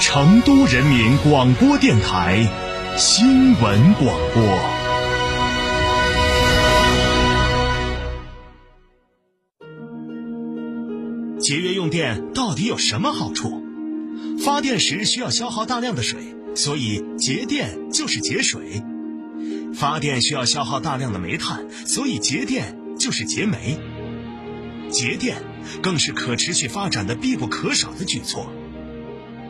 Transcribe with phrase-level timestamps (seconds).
[0.00, 2.46] 成都人民广播电台
[2.96, 4.42] 新闻广播。
[11.38, 13.62] 节约用电到底有什么好处？
[14.44, 18.82] 发电时需要消耗大量的水，所以节电就是节水；
[19.74, 23.78] 发电需要消耗大量的煤炭，所以节电就是节煤。
[24.90, 25.36] 节电
[25.82, 28.50] 更是可持续发展的必不可少的举措。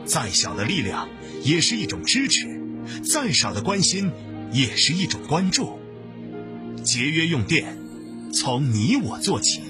[0.04, 1.08] 再小的力量
[1.42, 2.60] 也是一种支持，
[3.02, 4.10] 再少的关心
[4.52, 5.78] 也是一种关注。
[6.82, 7.78] 节约用电，
[8.32, 9.62] 从你我做起。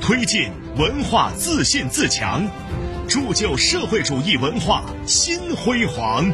[0.00, 2.46] 推进文化自信自强，
[3.08, 6.32] 铸就社会主义文化新辉煌。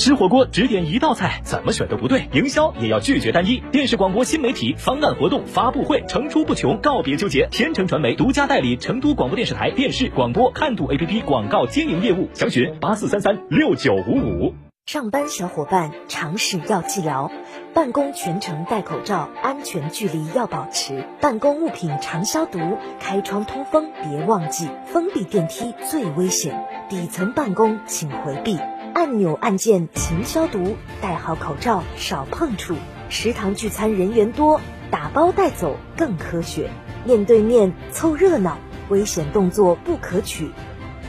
[0.00, 2.26] 吃火锅只点一道菜，怎么选都不对。
[2.32, 3.62] 营销也要拒绝单一。
[3.70, 7.46] 电视广播新媒体方案活动发布会层出不穷，告别纠结。
[7.50, 14.54] 天成传媒独家代理成都广播电视台电视广播看度 APP 广告经营业务，详询八四三三六九五五。
[14.86, 17.30] 上班小伙伴常识要记牢，
[17.74, 22.58] 办公全程戴口罩，安全距离要保持，办公物品常消毒，
[22.98, 24.66] 开窗通风别忘记。
[24.86, 28.58] 封闭电梯最危险，底层办公请回避。
[29.00, 32.76] 按钮按键勤消毒，戴好口罩少碰触。
[33.08, 36.70] 食堂聚餐人员多，打包带走更科学。
[37.06, 38.58] 面对面凑热闹，
[38.90, 40.50] 危险动作不可取。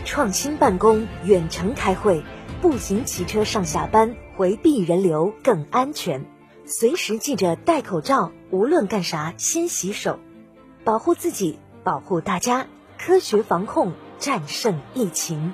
[0.05, 2.23] 创新办公，远程开会，
[2.61, 6.23] 步行骑车上下班，回避人流更安全。
[6.65, 10.17] 随时记着戴口罩，无论干啥先洗手，
[10.85, 15.53] 保护自己，保护大家，科学防控，战胜疫情。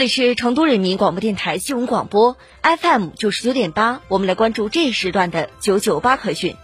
[0.00, 6.56] 这里是成都人民广播电台新闻广播 FM 九十九点八，我们来关注这时段的九九八快讯。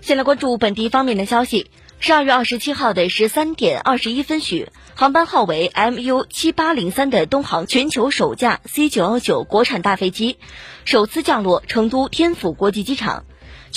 [0.00, 1.70] 先来关注本地方面的消息。
[2.00, 4.66] 十二月二十七号的十三点二十一分许，
[4.96, 10.36] 航班号为 MU 七八零三的东航全球首架 C 九幺九国产大飞机
[10.84, 13.24] 首次降落成都天府国际机场。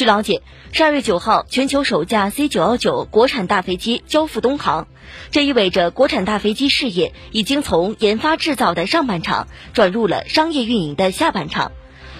[0.01, 0.41] 据了解，
[0.71, 4.87] 十二月九号，全球首架 C 九幺九国产大飞机交付东航，
[5.29, 11.71] 这意味着国产大飞机事业已经从研发制造的上半场转入了商业运营的下半场。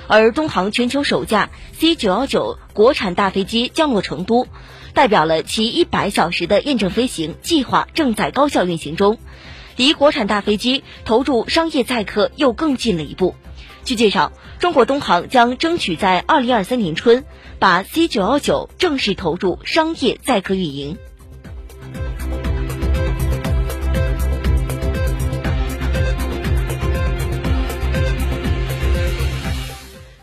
[0.08, 4.46] 而东航全球首架 C 九幺九国产大飞机降落成都，
[4.94, 9.18] 代表了其一百小时的验证飞行计划正在高效运行中，
[9.76, 13.34] 离国产大飞机投入商业载客又更近了一步。
[13.84, 17.26] 据介绍，中国东航将争取在二零二三年春
[17.60, 20.98] 把 C 九幺九正式投入商业载客运营。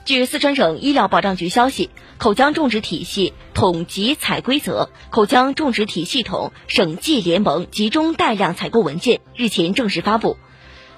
[0.05, 10.39] 据四川省医疗保障局消息，口腔种植体系统集采规则、口腔种植体系统省际联盟集中带量采购文件日前正式发布。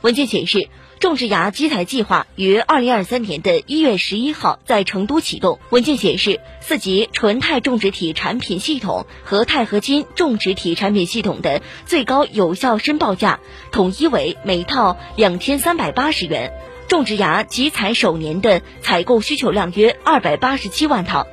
[0.03, 0.69] 文件显示。
[1.01, 5.59] 种植牙基采计划于二零二三年的一月十一号在成都启动。
[5.71, 13.41] 文件显示，四级纯钛种植体产品系统和钛合金种植体产品系统的最高有效申报价
[13.73, 16.53] 统一为每套两千三百八十元。
[16.87, 21.27] 种植牙集采首年的采购需求量约二百八十七万套。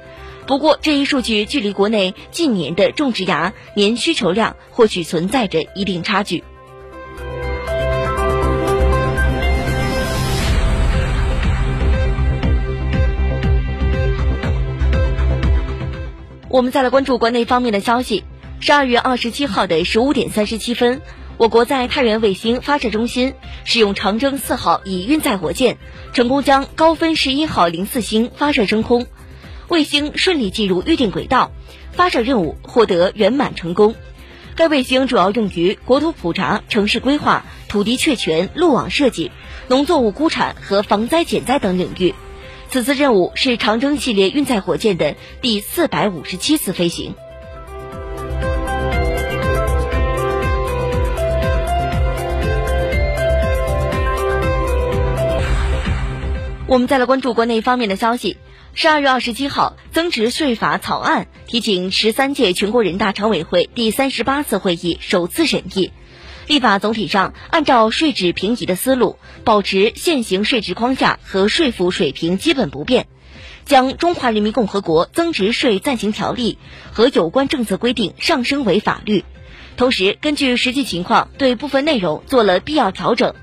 [0.46, 6.46] 不过，这一数据距离国内近年的种植牙年需求量或许存在着一定差距。
[16.50, 18.24] 我们再来关注国内方面的消息。
[18.62, 21.02] 十二月二十七号的十五点三十七分，
[21.38, 23.34] 我国在太原卫星发射中心
[23.66, 25.78] 使用长征四号乙运载火箭，
[26.14, 29.08] 成功将高分十一号零四星发射升空，
[29.68, 31.52] 卫星顺利进入预定轨道，
[31.92, 33.94] 发射任务获得圆满成功。
[34.56, 39.32] 该卫星主要用于国土普查、城市规划、土地确权、路网设计、
[39.68, 42.16] 农作物估产和防灾减灾等领域。
[42.69, 47.16] 此次任务是长征系列运载火箭的第四百五十七次飞行。
[56.68, 58.38] 我们再来关注国内方面的消息。
[58.74, 65.92] 十二月二十七号，增值税法草案提请十三届全国人大常委会第三十八次会议首次审议。
[66.48, 73.08] 立法总体上按照税制平移的思路，保持现行税制框架和税负水平基本不变，
[73.66, 76.58] 将《中华人民共和国增值税暂行条例》
[76.96, 79.26] 和有关政策规定上升为法律，
[79.76, 83.36] 同时根据实际情况对部分内容做了必要调整。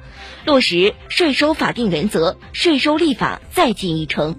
[0.47, 4.37] 落实税收法定原则，税收立法再进一程。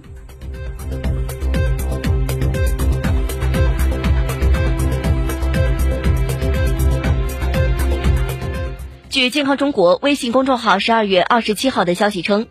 [9.16, 12.48] 据健康中国微信公众号十二月二十七号的消息称，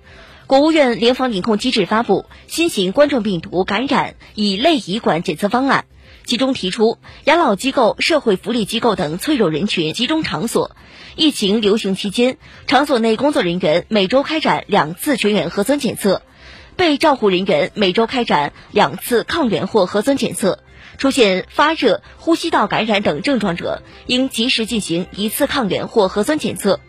[0.48, 5.86] 国务院联防联控机制发布新型冠状病毒感染乙类乙管检测方案。
[6.26, 10.76] 其中提出，养老机构、社会福利机构等脆弱人群集中场所，
[11.16, 16.24] 疫情流行期间，场所内工作人员每周开展两次全员核酸检测，
[16.76, 20.60] 被照护人员每周开展两次抗原或核酸检测。
[20.98, 26.80] 出现发热、呼吸道感染等症状者，应及时进行一次抗原或核酸检测。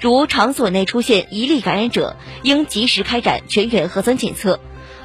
[0.00, 4.58] 如场所内出现一例感染者，应及时开展全员核酸检测。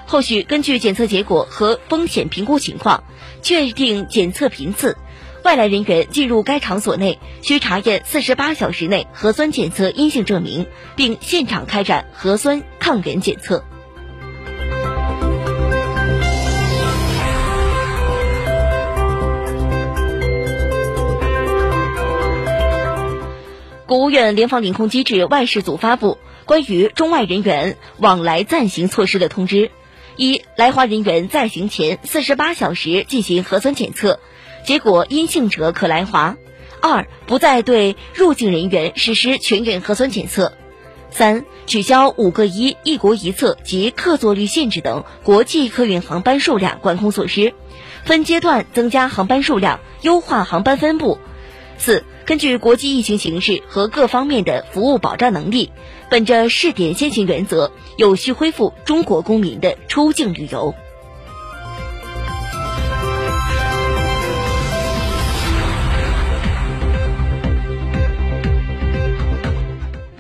[0.08, 3.04] 后续根据检测结果和风险评估情况，
[3.44, 4.98] 确定检测频次。
[5.44, 10.66] 外来人员进入该场所内，需查验四十八小时内核酸检测阴性证明，
[10.96, 13.64] 并现场开展核酸抗原检测。
[23.90, 29.72] 国务院联防联控机制外事组发布关于中外人员往来暂行措施的通知。
[30.16, 34.20] 一来华人员在行前四十八小时进行核酸检测，
[34.64, 36.38] 结果阴性者可来华。
[36.82, 40.54] 二不再对入境人员实施全员核酸检测。
[41.10, 47.56] 三取消五个一、一国一策及客座率限制等国际客运航班数量管控措施，
[48.06, 51.18] 分阶段增加航班数量，优化航班分布。
[51.80, 55.72] 四根据国际疫情形势和各方面的服务保障能力。
[56.12, 60.76] 本着试点先行原则，有序恢复中国公民的出境旅游。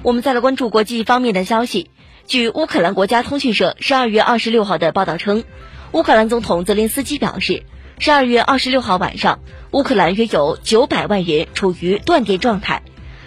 [0.01, 1.91] 我们再来关注国际方面的消息。
[2.25, 5.44] 据乌克兰国家通讯社十二月二十六号的报道称，
[5.91, 7.65] 乌克兰总统泽连斯基表示，
[8.01, 9.42] 十二月二十六号晚上，
[9.72, 12.81] 乌克兰约有九百万人处于断电状态。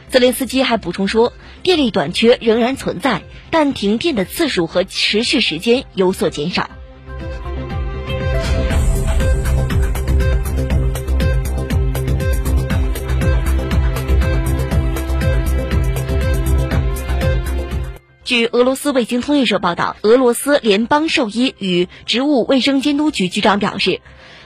[0.09, 3.21] 泽连斯基还补充说，电力短缺仍然存在，
[3.51, 6.71] 但停电的次数和持续时间有所减少。
[18.33, 24.01] 据俄罗斯卫星通讯社报道，俄罗斯联邦兽医与植物卫生监督局局长表示。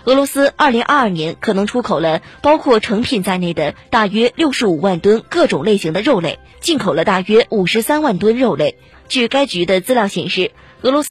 [0.06, 8.76] 俄罗斯二零二二年可能出口了包括成品在内的大约六十五万吨各种类型的肉类，进口了大约五十三万吨肉类。
[9.08, 10.50] 据该局的资料显示，
[10.82, 11.04] 俄罗斯。